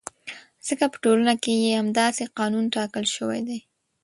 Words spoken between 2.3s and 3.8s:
قانون ټاکل شوی دی.